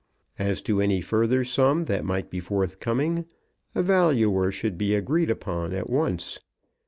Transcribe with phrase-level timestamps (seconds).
[0.39, 3.27] As to any further sum that might be forthcoming,
[3.75, 6.39] a valuer should be agreed upon at once.